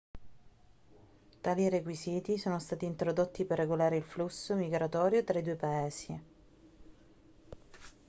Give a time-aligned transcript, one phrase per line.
[1.43, 6.21] tali requisiti sono stati introdotti per regolare il flusso migratorio tra i due paesi